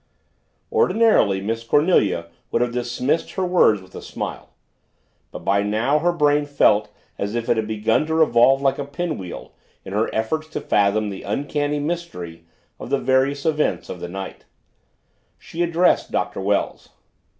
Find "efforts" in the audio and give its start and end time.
10.11-10.47